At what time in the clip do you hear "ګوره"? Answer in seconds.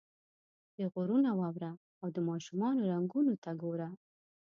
3.61-3.89